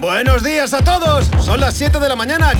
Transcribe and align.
Buenos 0.00 0.42
días 0.42 0.72
a 0.72 0.82
todos. 0.82 1.26
Son 1.44 1.60
las 1.60 1.76
7 1.76 2.00
de 2.00 2.08
la 2.08 2.16
mañana. 2.16 2.52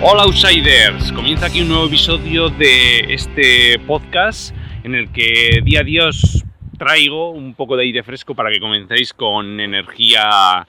Hola 0.00 0.22
Outsiders, 0.22 1.10
comienza 1.10 1.46
aquí 1.46 1.62
un 1.62 1.68
nuevo 1.68 1.86
episodio 1.86 2.48
de 2.48 3.12
este 3.12 3.80
podcast 3.88 4.54
en 4.84 4.94
el 4.94 5.10
que 5.10 5.62
día 5.64 5.80
a 5.80 5.82
día 5.82 6.06
os 6.06 6.44
traigo 6.78 7.30
un 7.30 7.54
poco 7.54 7.76
de 7.76 7.82
aire 7.82 8.04
fresco 8.04 8.36
para 8.36 8.52
que 8.52 8.60
comencéis 8.60 9.12
con 9.12 9.58
energía 9.58 10.68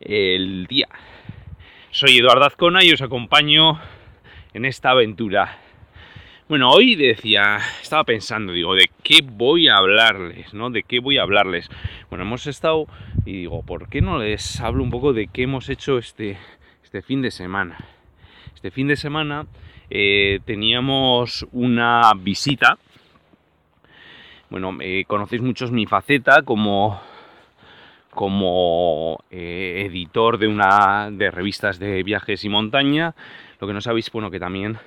el 0.00 0.66
día. 0.66 0.88
Soy 1.90 2.16
Eduardo 2.16 2.46
Azcona 2.46 2.82
y 2.82 2.92
os 2.92 3.02
acompaño 3.02 3.78
en 4.54 4.64
esta 4.64 4.92
aventura. 4.92 5.58
Bueno, 6.50 6.68
hoy 6.72 6.96
decía, 6.96 7.58
estaba 7.80 8.02
pensando, 8.02 8.52
digo, 8.52 8.74
¿de 8.74 8.90
qué 9.04 9.20
voy 9.22 9.68
a 9.68 9.76
hablarles? 9.76 10.52
¿No? 10.52 10.70
¿De 10.70 10.82
qué 10.82 10.98
voy 10.98 11.16
a 11.16 11.22
hablarles? 11.22 11.70
Bueno, 12.08 12.24
hemos 12.24 12.48
estado 12.48 12.88
y 13.24 13.34
digo, 13.34 13.62
¿por 13.62 13.88
qué 13.88 14.00
no 14.00 14.18
les 14.18 14.60
hablo 14.60 14.82
un 14.82 14.90
poco 14.90 15.12
de 15.12 15.28
qué 15.28 15.44
hemos 15.44 15.68
hecho 15.68 15.96
este, 15.96 16.38
este 16.82 17.02
fin 17.02 17.22
de 17.22 17.30
semana? 17.30 17.78
Este 18.52 18.72
fin 18.72 18.88
de 18.88 18.96
semana 18.96 19.46
eh, 19.90 20.40
teníamos 20.44 21.46
una 21.52 22.10
visita. 22.18 22.78
Bueno, 24.48 24.76
eh, 24.80 25.04
conocéis 25.06 25.42
muchos 25.42 25.70
mi 25.70 25.86
faceta 25.86 26.42
como 26.42 27.00
como 28.10 29.22
eh, 29.30 29.84
editor 29.86 30.36
de 30.36 30.48
una 30.48 31.12
de 31.12 31.30
revistas 31.30 31.78
de 31.78 32.02
viajes 32.02 32.44
y 32.44 32.48
montaña. 32.48 33.14
Lo 33.60 33.68
que 33.68 33.72
no 33.72 33.80
sabéis, 33.80 34.10
bueno, 34.10 34.32
que 34.32 34.40
también 34.40 34.80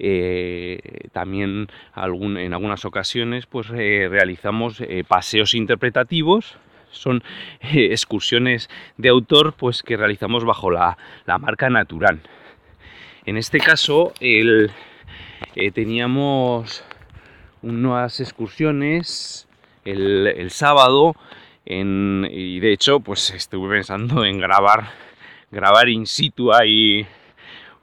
eh, 0.00 1.08
también 1.12 1.68
en 1.94 2.54
algunas 2.54 2.84
ocasiones 2.84 3.46
pues 3.46 3.68
realizamos 3.68 4.80
eh, 4.80 5.04
paseos 5.06 5.54
interpretativos. 5.54 6.56
Son 6.90 7.22
excursiones 7.60 8.68
de 8.96 9.10
autor 9.10 9.52
pues 9.52 9.82
que 9.82 9.96
realizamos 9.96 10.44
bajo 10.44 10.70
la, 10.70 10.96
marca 11.38 11.70
Natural. 11.70 12.20
En 13.26 13.36
este 13.36 13.58
caso 13.58 14.12
teníamos 15.74 16.84
unas 17.62 18.20
excursiones 18.20 19.46
el, 19.84 20.50
sábado 20.50 21.14
y 21.66 22.60
de 22.60 22.72
hecho 22.72 23.00
pues 23.00 23.30
estuve 23.30 23.76
pensando 23.76 24.24
en 24.24 24.38
grabar 24.38 24.88
grabar 25.50 25.88
in 25.88 26.06
situ 26.06 26.52
ahí 26.52 27.06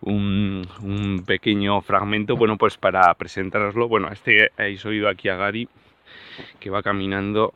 un, 0.01 1.23
pequeño 1.25 1.81
fragmento, 1.81 2.35
bueno, 2.35 2.57
pues 2.57 2.77
para 2.77 3.13
presentároslo, 3.15 3.87
bueno, 3.87 4.09
este 4.11 4.51
habéis 4.57 4.85
oído 4.85 5.09
aquí 5.09 5.29
a 5.29 5.35
Gary, 5.35 5.67
que 6.59 6.69
va 6.69 6.83
caminando 6.83 7.53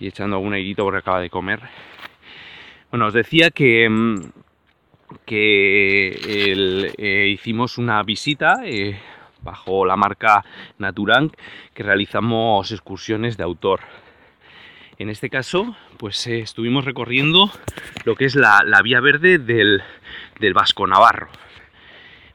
y 0.00 0.06
echando 0.06 0.36
algún 0.36 0.54
airito 0.54 0.84
porque 0.84 0.98
acaba 0.98 1.20
de 1.20 1.30
comer. 1.30 1.60
Bueno, 2.90 3.06
os 3.06 3.14
decía 3.14 3.50
que, 3.50 3.88
mm, 3.88 4.16
que 5.24 6.92
eh, 6.98 7.28
hicimos 7.28 7.78
una 7.78 8.02
visita 8.02 8.60
eh, 8.64 8.98
bajo 9.42 9.84
la 9.84 9.96
marca 9.96 10.44
Naturang, 10.78 11.30
que 11.74 11.82
realizamos 11.82 12.70
excursiones 12.70 13.36
de 13.36 13.44
autor. 13.44 13.80
En 14.98 15.08
este 15.08 15.30
caso, 15.30 15.74
pues 15.96 16.26
eh, 16.26 16.40
estuvimos 16.40 16.84
recorriendo 16.84 17.50
lo 18.04 18.14
que 18.14 18.26
es 18.26 18.34
la, 18.34 18.62
vía 18.84 19.00
verde 19.00 19.38
del, 19.38 19.82
Vasco 20.54 20.86
Navarro. 20.86 21.28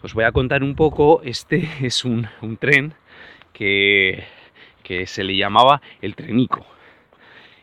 Os 0.01 0.15
voy 0.15 0.23
a 0.23 0.31
contar 0.31 0.63
un 0.63 0.75
poco, 0.75 1.21
este 1.23 1.69
es 1.81 2.03
un, 2.03 2.27
tren 2.59 2.95
que, 3.53 4.25
se 5.05 5.23
le 5.23 5.37
llamaba 5.37 5.81
el 6.01 6.15
Trenico 6.15 6.65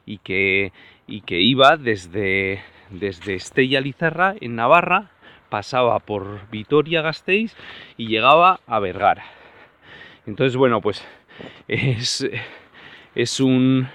y 0.07 0.19
que, 0.19 0.73
y 1.09 1.23
que 1.23 1.41
iba 1.41 1.77
desde, 1.77 2.63
desde 2.91 3.35
Estella 3.35 3.81
Lizarra 3.81 4.37
en 4.41 4.55
Navarra, 4.55 5.11
pasaba 5.49 5.99
por 5.99 6.49
Vitoria 6.51 7.03
Gasteiz 7.03 7.57
y 7.97 8.07
llegaba 8.07 8.61
a 8.69 8.79
Vergara. 8.79 9.25
Entonces, 10.27 10.57
bueno, 10.57 10.81
pues 10.81 11.05
es, 11.67 12.29
es 13.15 13.41
un, 13.41 13.89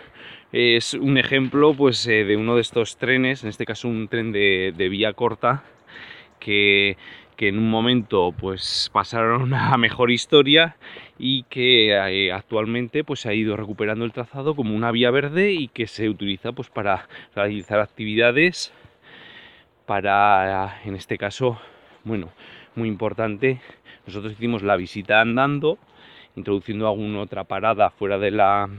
es 0.52 0.96
un 0.96 1.18
ejemplo 1.18 1.74
pues, 1.74 2.06
eh, 2.08 2.24
de 2.24 2.36
uno 2.36 2.56
de 2.56 2.62
estos 2.62 2.98
trenes, 2.98 3.44
en 3.44 3.50
este 3.50 3.66
caso 3.66 3.88
un 3.88 4.08
tren 4.08 4.32
de, 4.32 4.88
vía 4.90 5.14
corta, 5.14 5.64
que, 6.40 6.98
en 7.38 7.58
un 7.58 7.70
momento 7.70 8.34
pues, 8.38 8.90
pasaron 8.92 9.54
a 9.54 9.78
mejor 9.78 10.12
historia 10.12 10.76
y 11.18 11.44
que 11.44 11.92
eh, 11.92 12.32
actualmente 12.32 13.04
pues, 13.04 13.26
ha 13.26 13.34
ido 13.34 13.56
recuperando 13.56 14.06
el 14.06 14.12
trazado 14.12 14.56
como 14.56 14.76
una 14.76 14.92
vía 14.92 15.12
verde 15.12 15.54
y 15.54 15.68
que 15.68 15.88
se 15.88 16.10
utiliza 16.10 16.52
pues, 16.52 16.70
para 16.70 17.08
realizar 17.36 17.80
actividades 17.80 18.74
para, 19.86 20.82
en 20.86 20.96
este 20.96 21.18
caso, 21.18 21.60
bueno, 22.04 22.30
muy 22.76 22.88
importante, 22.88 23.60
nosotros 24.06 24.34
hicimos 24.34 24.62
la 24.62 24.76
visita 24.76 25.22
andando, 25.22 25.80
introduciendo 26.36 26.88
alguna 26.88 27.22
otra 27.22 27.44
parada 27.44 27.90
fuera 27.90 28.20
de 28.20 28.30
la, 28.30 28.70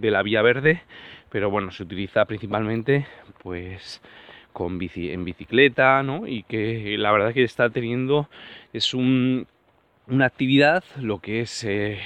de 0.00 0.10
la 0.10 0.22
vía 0.22 0.42
verde, 0.42 0.82
pero 1.30 1.50
bueno, 1.50 1.70
se 1.70 1.82
utiliza 1.82 2.24
principalmente 2.24 3.06
pues 3.42 4.00
con 4.52 4.78
en 4.80 5.24
bicicleta, 5.24 6.02
¿no? 6.02 6.26
Y 6.26 6.42
que 6.44 6.96
la 6.98 7.12
verdad 7.12 7.32
que 7.32 7.44
está 7.44 7.70
teniendo 7.70 8.28
es 8.72 8.94
una 8.94 9.46
actividad, 10.20 10.82
lo 10.96 11.20
que 11.20 11.40
es 11.42 11.64
eh, 11.64 11.98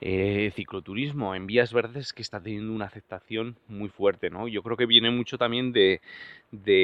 eh, 0.00 0.52
cicloturismo 0.54 1.34
en 1.34 1.46
vías 1.46 1.72
verdes 1.72 2.12
que 2.12 2.22
está 2.22 2.40
teniendo 2.40 2.72
una 2.72 2.86
aceptación 2.86 3.56
muy 3.68 3.88
fuerte, 3.88 4.30
¿no? 4.30 4.48
Yo 4.48 4.62
creo 4.62 4.76
que 4.76 4.86
viene 4.86 5.10
mucho 5.10 5.38
también 5.38 5.72
de, 5.72 6.00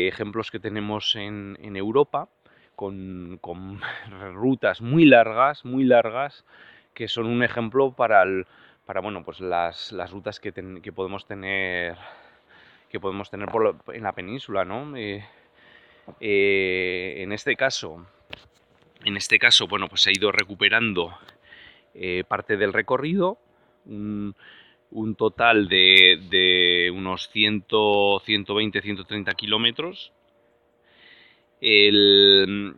ejemplos 0.09 0.51
que 0.51 0.59
tenemos 0.59 1.17
en, 1.17 1.57
Europa, 1.77 2.29
con, 2.77 3.39
con, 3.41 3.81
rutas 4.35 4.81
muy 4.81 5.05
largas, 5.05 5.65
muy 5.65 5.85
largas, 5.85 6.45
que 6.95 7.09
son 7.09 7.27
un 7.27 7.43
ejemplo 7.43 7.93
para 7.93 8.23
el, 8.23 8.47
para 8.87 9.01
bueno, 9.01 9.25
pues 9.25 9.41
las, 9.41 9.93
rutas 10.11 10.41
que, 10.41 10.53
podemos 10.95 11.27
tener 11.27 11.97
que 12.91 13.01
podemos 13.01 13.31
tener 13.31 13.49
en 13.95 14.03
la 14.03 14.13
península, 14.13 14.65
¿no? 14.65 14.97
Eh, 14.97 15.25
eh, 16.21 17.15
en 17.19 17.33
este 17.33 17.57
caso, 17.57 18.07
en 19.05 19.17
este 19.17 19.39
caso, 19.39 19.67
bueno, 19.67 19.89
pues 19.89 20.03
se 20.03 20.11
ha 20.11 20.13
ido 20.13 20.31
recuperando 20.31 21.15
eh, 21.95 22.25
parte 22.29 22.57
del 22.57 22.73
recorrido, 22.73 23.39
un, 23.87 24.35
total 25.17 25.69
de, 25.69 26.21
de, 26.29 26.93
unos 26.95 27.31
100, 27.31 27.65
120, 28.25 28.83
130 28.83 29.35
kilómetros. 29.35 30.13
El, 31.61 32.75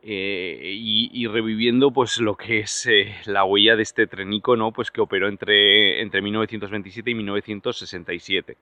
eh, 0.00 0.60
y, 0.74 1.26
reviviendo 1.26 1.90
pues 1.90 2.20
lo 2.20 2.36
que 2.36 2.60
es 2.60 2.86
eh, 2.86 3.16
la 3.26 3.42
huella 3.42 3.74
de 3.74 3.82
este 3.82 4.06
trenico 4.06 4.54
¿no? 4.54 4.70
pues 4.70 4.92
que 4.92 5.00
operó 5.00 5.26
entre, 5.26 6.00
entre 6.00 6.22
1927 6.22 7.10
y 7.10 7.14
1967 7.16 8.56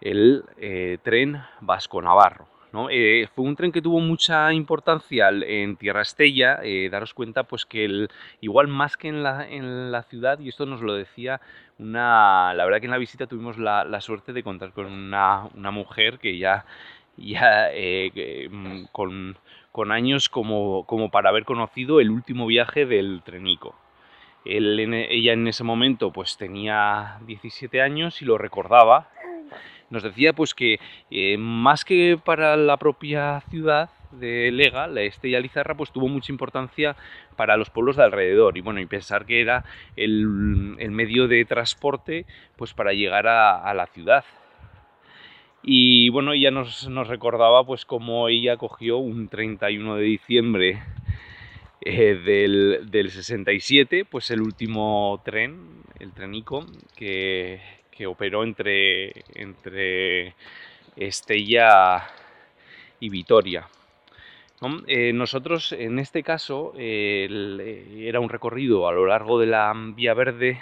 el 0.00 0.44
eh, 0.56 0.96
tren 1.02 1.42
Vasco 1.60 2.00
Navarro 2.00 2.48
¿no? 2.72 2.88
fue 3.34 3.44
un 3.44 3.54
tren 3.54 3.70
que 3.70 3.82
tuvo 3.82 4.00
mucha 4.00 4.50
importancia 4.54 5.28
en 5.28 5.76
Tierra 5.76 6.00
Estella 6.00 6.62
daros 6.90 7.12
cuenta 7.12 7.44
pues 7.44 7.66
que 7.66 8.08
igual 8.40 8.68
más 8.68 8.96
que 8.96 9.08
en 9.08 9.22
la, 9.22 9.46
en 9.46 9.92
la 9.92 10.04
ciudad 10.04 10.38
y 10.40 10.48
esto 10.48 10.64
nos 10.64 10.80
lo 10.80 10.94
decía 10.94 11.42
una 11.78 12.54
la 12.54 12.64
verdad 12.64 12.80
que 12.80 12.86
en 12.86 12.92
la 12.92 12.98
visita 12.98 13.26
tuvimos 13.26 13.58
la, 13.58 13.84
la 13.84 14.00
suerte 14.00 14.32
de 14.32 14.42
contar 14.42 14.72
con 14.72 14.86
una, 14.86 15.48
una 15.54 15.70
mujer 15.70 16.18
que 16.18 16.38
ya 16.38 16.64
ya 17.18 17.68
mm, 18.50 18.84
con 18.90 19.36
con 19.72 19.90
años 19.90 20.28
como, 20.28 20.84
como 20.86 21.10
para 21.10 21.30
haber 21.30 21.44
conocido 21.44 21.98
el 22.00 22.10
último 22.10 22.46
viaje 22.46 22.86
del 22.86 23.22
Trenico. 23.24 23.74
ella 24.44 25.32
en 25.32 25.48
ese 25.48 25.64
momento 25.64 26.12
pues 26.12 26.36
tenía 26.36 27.18
17 27.26 27.80
años 27.80 28.20
y 28.20 28.26
lo 28.26 28.38
recordaba. 28.38 29.08
Nos 29.88 30.02
decía 30.02 30.32
pues 30.34 30.54
que 30.54 30.78
eh, 31.10 31.36
más 31.38 31.84
que 31.84 32.18
para 32.22 32.56
la 32.56 32.76
propia 32.76 33.42
ciudad 33.50 33.90
de 34.10 34.50
Lega, 34.52 34.86
la 34.88 35.02
Estella 35.02 35.40
Lizarra 35.40 35.74
pues 35.74 35.90
tuvo 35.90 36.08
mucha 36.08 36.32
importancia 36.32 36.96
para 37.36 37.56
los 37.56 37.70
pueblos 37.70 37.96
de 37.96 38.04
alrededor 38.04 38.58
y 38.58 38.60
bueno, 38.60 38.80
y 38.80 38.86
pensar 38.86 39.24
que 39.24 39.40
era 39.40 39.64
el, 39.96 40.26
medio 40.26 41.28
de 41.28 41.44
transporte 41.46 42.26
pues 42.56 42.74
para 42.74 42.92
llegar 42.92 43.26
a 43.26 43.72
la 43.74 43.86
ciudad. 43.86 44.24
Y 45.62 46.08
bueno, 46.08 46.32
ella 46.32 46.50
nos, 46.50 46.86
recordaba 47.06 47.64
pues 47.64 47.84
cómo 47.84 48.28
ella 48.28 48.56
cogió 48.56 48.98
un 48.98 49.28
31 49.28 49.96
de 49.96 50.02
diciembre 50.02 50.82
eh, 51.80 52.80
del, 52.90 53.10
67, 53.10 54.04
pues 54.04 54.30
el 54.32 54.42
último 54.42 55.20
tren, 55.24 55.84
el 56.00 56.12
trenico, 56.12 56.66
que, 56.96 57.60
operó 58.04 58.42
entre, 58.42 59.24
entre 59.36 60.34
Estella 60.96 62.08
y 62.98 63.08
Vitoria. 63.10 63.68
Eh, 64.88 65.12
nosotros 65.12 65.70
en 65.70 66.00
este 66.00 66.24
caso 66.24 66.72
era 66.76 68.18
un 68.18 68.28
recorrido 68.28 68.88
a 68.88 68.92
lo 68.92 69.06
largo 69.06 69.38
de 69.38 69.46
la 69.46 69.72
Vía 69.94 70.14
Verde 70.14 70.60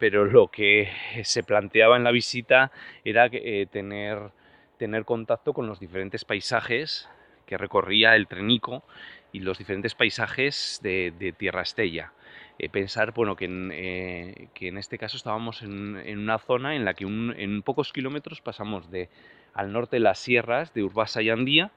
pero 0.00 0.24
lo 0.24 0.48
que 0.48 0.88
se 1.22 1.44
planteaba 1.44 1.96
en 1.96 2.02
la 2.02 2.10
visita 2.10 2.72
era 3.04 3.28
eh, 3.30 3.66
tener, 3.70 4.30
tener 4.78 5.04
contacto 5.04 5.52
con 5.52 5.68
los 5.68 5.78
diferentes 5.78 6.24
paisajes 6.24 7.08
que 7.44 7.58
recorría 7.58 8.16
el 8.16 8.26
trenico 8.26 8.82
y 9.30 9.40
los 9.40 9.58
diferentes 9.58 9.94
paisajes 9.94 10.80
de, 10.82 11.34
Tierra 11.36 11.60
Estella. 11.60 12.14
Eh, 12.58 12.70
pensar 12.70 13.12
bueno, 13.12 13.36
que, 13.36 13.44
en, 13.44 13.70
eh, 13.74 14.48
que 14.54 14.68
en 14.68 14.78
este 14.78 14.96
caso 14.96 15.18
estábamos 15.18 15.62
en, 15.62 16.18
una 16.18 16.38
zona 16.38 16.74
en 16.74 16.86
la 16.86 16.94
que 16.94 17.04
en 17.04 17.62
pocos 17.62 17.92
kilómetros 17.92 18.40
pasamos 18.40 18.90
de 18.90 19.10
al 19.52 19.70
norte 19.70 20.00
las 20.00 20.18
sierras 20.18 20.72
de 20.72 20.82
Urbasa 20.82 21.20
y 21.20 21.28
Andía, 21.28 21.72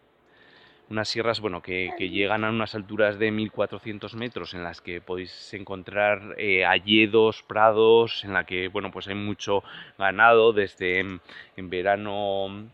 unas 0.89 1.09
sierras 1.09 1.39
bueno, 1.39 1.61
que, 1.61 1.93
llegan 1.97 2.43
a 2.43 2.49
unas 2.49 2.75
alturas 2.75 3.17
de 3.19 3.31
1400 3.31 4.15
metros 4.15 4.53
en 4.53 4.63
las 4.63 4.81
que 4.81 5.01
podéis 5.01 5.53
encontrar 5.53 6.35
eh, 6.37 6.65
alledos, 6.65 7.43
prados, 7.43 8.23
en 8.23 8.33
la 8.33 8.45
que 8.45 8.67
bueno, 8.67 8.91
pues 8.91 9.07
hay 9.07 9.15
mucho 9.15 9.63
ganado 9.97 10.53
desde 10.53 10.99
en, 10.99 11.21
verano 11.69 12.69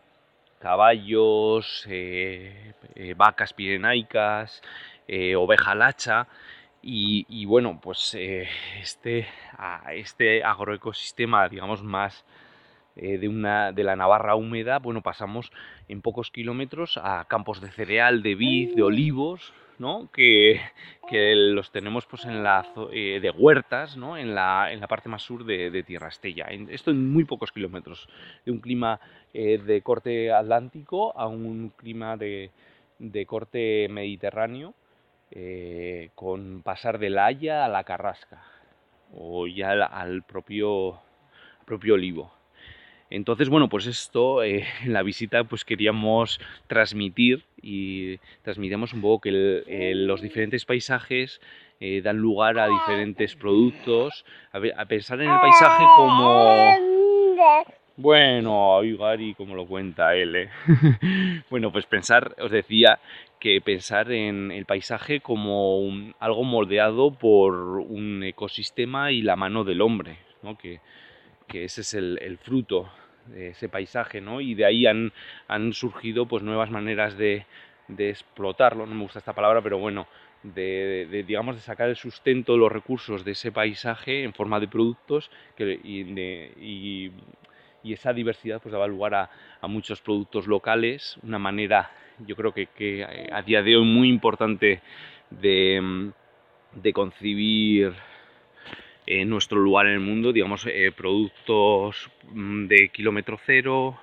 caballos, 0.60 1.86
eh, 1.90 2.74
eh, 2.96 3.14
vacas 3.16 3.54
pirenaicas, 3.54 4.62
oveja 5.38 5.76
lacha. 5.76 6.28
Y, 6.82 7.46
bueno, 7.46 7.80
pues 7.82 8.16
este, 8.16 9.28
este 9.92 10.44
agroecosistema, 10.44 11.50
digamos, 11.50 11.84
más 11.84 12.24
de, 13.02 13.28
una, 13.28 13.72
de 13.72 13.84
la 13.84 13.96
Navarra 13.96 14.36
húmeda, 14.36 14.80
bueno, 14.80 15.02
pasamos 15.02 15.52
en 15.88 16.02
pocos 16.02 16.32
kilómetros 16.32 17.00
a 17.02 17.26
campos 17.26 17.62
de 17.62 17.72
cereal, 17.72 18.22
de 18.24 18.36
vid, 18.36 18.76
de 18.76 18.84
olivos, 18.84 19.54
¿no? 19.80 20.10
que, 20.12 20.60
que 21.10 21.34
los 21.36 21.72
tenemos 21.72 22.06
pues, 22.06 22.26
en 22.26 22.44
la, 22.44 22.66
eh, 22.92 23.20
de 23.22 23.32
huertas 23.32 23.98
¿no? 23.98 24.18
en, 24.18 24.36
la, 24.36 24.72
en 24.72 24.82
la 24.82 24.88
parte 24.88 25.10
más 25.10 25.24
sur 25.24 25.46
de, 25.46 25.72
de 25.72 25.84
Tierra 25.84 26.10
Estella. 26.10 26.48
Esto 26.70 26.92
en 26.92 27.12
muy 27.12 27.24
pocos 27.24 27.52
kilómetros, 27.52 28.08
de 28.46 28.52
un 28.52 28.60
clima 28.60 29.00
eh, 29.34 29.58
de 29.58 29.82
corte 29.82 30.32
atlántico 30.32 31.18
a 31.18 31.28
un 31.28 31.70
clima 31.70 32.18
de, 32.18 32.52
de 33.00 33.26
corte 33.26 33.88
mediterráneo, 33.90 34.74
eh, 35.32 36.10
con 36.16 36.62
pasar 36.62 37.00
de 37.00 37.10
la 37.10 37.28
Haya 37.28 37.66
a 37.66 37.70
la 37.70 37.84
Carrasca, 37.84 38.44
o 39.14 39.48
ya 39.48 39.72
al 39.72 40.24
propio, 40.24 41.00
propio 41.66 41.94
olivo. 41.96 42.39
Entonces, 43.10 43.50
bueno, 43.50 43.70
pues 43.70 43.88
esto 43.88 44.44
eh, 44.44 44.66
en 44.84 44.94
la 44.94 45.04
visita 45.04 45.44
pues 45.44 45.66
queríamos 45.66 46.40
transmitir 46.68 47.44
y 47.62 48.18
transmitimos 48.44 48.94
un 48.94 49.02
poco 49.02 49.22
que 49.22 49.94
los 49.96 50.22
diferentes 50.22 50.66
paisajes 50.66 51.42
eh, 51.80 52.02
dan 52.02 52.18
lugar 52.18 52.60
a 52.60 52.68
diferentes 52.68 53.36
productos, 53.36 54.26
a, 54.52 54.86
pensar 54.86 55.22
en 55.22 55.30
el 55.30 55.40
paisaje 55.40 55.84
como... 55.96 56.90
Bueno, 57.96 58.80
ay 58.80 58.96
Gary, 58.96 59.34
como 59.34 59.56
lo 59.56 59.66
cuenta 59.66 60.16
él. 60.16 60.34
¿eh? 60.34 60.50
bueno, 61.50 61.70
pues 61.70 61.86
pensar, 61.86 62.34
os 62.40 62.50
decía 62.50 63.00
que 63.42 63.60
pensar 63.60 64.10
en 64.14 64.52
el 64.52 64.66
paisaje 64.66 65.20
como 65.20 66.14
algo 66.20 66.44
moldeado 66.46 67.12
por 67.12 67.54
un 67.54 68.24
ecosistema 68.24 69.12
y 69.12 69.22
la 69.22 69.36
mano 69.36 69.66
del 69.66 69.82
hombre, 69.82 70.18
¿no? 70.44 70.58
que, 70.58 70.80
que 71.50 71.66
ese 71.66 71.82
es 71.82 71.94
el, 71.94 72.38
fruto 72.42 72.90
de 73.26 73.50
ese 73.50 73.68
paisaje, 73.68 74.22
¿no? 74.22 74.40
Y 74.40 74.56
de 74.56 74.66
ahí 74.66 74.86
han, 74.86 75.12
han 75.48 75.74
surgido 75.74 76.28
pues 76.28 76.44
nuevas 76.44 76.72
maneras 76.72 77.18
de, 77.18 77.46
de, 77.88 78.10
explotarlo, 78.10 78.86
no 78.86 78.96
me 78.96 79.04
gusta 79.04 79.20
esta 79.20 79.34
palabra, 79.34 79.62
pero 79.62 79.78
bueno, 79.78 80.08
de, 80.44 81.24
digamos 81.28 81.56
de 81.56 81.62
sacar 81.62 81.90
el 81.90 81.98
sustento, 81.98 82.56
los 82.56 82.72
recursos 82.72 83.26
de 83.26 83.32
ese 83.32 83.52
paisaje 83.52 84.24
en 84.24 84.34
forma 84.34 84.60
de 84.60 84.68
productos 84.68 85.30
que, 85.58 85.80
y, 85.84 86.02
y, 86.62 87.12
y, 87.84 87.94
esa 87.94 88.14
diversidad 88.14 88.62
pues 88.62 88.72
daba 88.72 88.88
lugar 88.88 89.16
a, 89.16 89.30
a, 89.60 89.68
muchos 89.68 90.02
productos 90.02 90.48
locales, 90.48 91.18
una 91.24 91.40
manera 91.40 91.92
yo 92.26 92.36
creo 92.36 92.54
que, 92.54 92.68
que 92.68 93.06
a 93.32 93.42
día 93.42 93.62
de 93.62 93.76
hoy 93.76 93.86
muy 93.86 94.10
importante 94.10 94.82
de, 95.30 96.12
de 96.74 96.94
concebir 96.94 97.94
nuestro 99.26 99.60
lugar 99.60 99.88
en 99.88 99.94
el 99.94 100.00
mundo, 100.00 100.32
digamos, 100.32 100.66
eh, 100.68 100.92
productos 100.96 102.10
mm, 102.32 102.68
de 102.68 102.90
kilómetro 102.90 103.40
cero, 103.44 104.00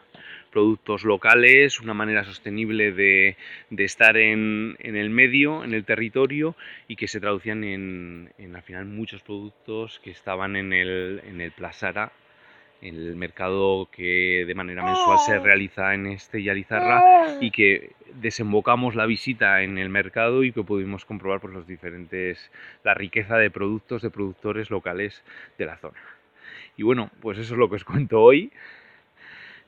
productos 0.51 1.05
locales, 1.05 1.81
una 1.81 1.95
manera 1.95 2.25
sostenible 2.25 2.93
de, 2.93 3.37
estar 3.77 4.17
en, 4.17 4.77
el 4.81 5.11
medio, 5.11 5.63
en 5.65 5.75
el 5.75 5.85
territorio 5.85 6.57
y 6.89 6.97
que 6.97 7.09
se 7.09 7.21
traducían 7.21 7.63
en, 7.63 8.33
al 8.55 8.63
final 8.63 8.87
muchos 8.87 9.23
productos 9.23 10.01
que 10.03 10.11
estaban 10.11 10.57
en 10.57 10.73
el, 10.73 11.21
en 11.25 11.41
el 11.41 11.53
Plazara 11.53 12.13
el 12.83 13.17
mercado 13.17 13.89
que 13.91 14.45
de 14.47 14.55
manera 14.55 14.85
mensual 14.85 15.19
se 15.19 15.39
realiza 15.39 15.95
en 15.95 16.07
este 16.07 16.43
Yalizarra 16.43 17.39
y 17.41 17.51
que 17.51 17.93
desembocamos 18.21 18.95
la 18.95 19.07
visita 19.07 19.63
en 19.63 19.79
el 19.79 19.89
mercado 19.89 20.45
y 20.45 20.53
que 20.53 20.63
pudimos 20.63 21.05
comprobar 21.05 21.41
por 21.41 21.53
los 21.53 21.67
diferentes 21.67 22.51
la 22.85 22.95
riqueza 22.95 23.37
de 23.37 23.51
productos 23.51 24.03
de 24.03 24.11
productores 24.11 24.71
locales 24.71 25.23
de 25.59 25.67
la 25.67 25.77
zona. 25.77 25.99
Y 26.77 26.83
bueno, 26.83 27.11
pues 27.21 27.39
eso 27.39 27.55
es 27.55 27.59
lo 27.59 27.69
que 27.69 27.77
os 27.77 27.85
cuento 27.85 28.21
hoy. 28.21 28.53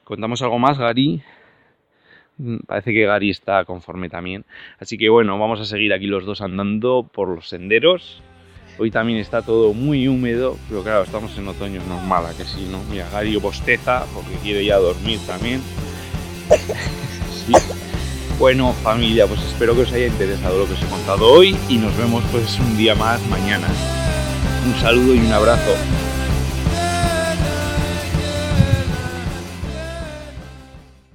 ¿Contamos 0.05 0.43
algo 0.43 0.59
más, 0.59 0.79
Gary? 0.79 1.23
Mm, 2.39 2.59
parece 2.67 2.93
que 2.93 3.05
Gary 3.05 3.31
está 3.31 3.65
conforme 3.65 4.09
también. 4.09 4.45
Así 4.79 4.99
que 4.99 5.09
bueno, 5.09 5.39
vamos 5.39 5.61
a 5.61 5.65
seguir 5.65 5.93
aquí 5.93 6.07
los 6.07 6.25
dos 6.25 6.41
andando 6.41 7.09
por 7.13 7.29
los 7.29 7.49
senderos 7.49 8.23
Hoy 8.81 8.93
también 8.93 9.19
está 9.19 9.43
todo 9.43 9.75
muy 9.75 10.07
húmedo, 10.07 10.57
pero 10.69 10.85
claro, 10.85 11.03
estamos 11.03 11.37
en 11.37 11.49
otoño 11.49 11.83
normal, 11.89 12.27
¿a 12.27 12.37
que 12.37 12.45
sí, 12.45 12.69
no? 12.71 12.81
Mira, 12.85 13.09
Gary 13.11 13.35
bosteza 13.35 14.07
porque 14.15 14.35
quiere 14.41 14.65
ya 14.65 14.77
dormir 14.77 15.19
también. 15.27 15.61
Bueno, 18.39 18.73
familia, 18.85 19.27
pues 19.27 19.43
espero 19.43 19.75
que 19.75 19.83
os 19.83 19.93
haya 19.93 20.07
interesado 20.07 20.61
lo 20.61 20.67
que 20.67 20.75
os 20.75 20.83
he 20.83 20.87
contado 20.87 21.27
hoy 21.27 21.57
y 21.69 21.77
nos 21.77 21.97
vemos 21.97 22.23
pues 22.31 22.57
un 22.61 22.77
día 22.77 22.95
más 22.95 23.21
mañana. 23.27 23.67
Un 24.65 24.81
saludo 24.81 25.13
y 25.17 25.19
un 25.19 25.33
abrazo. 25.33 25.75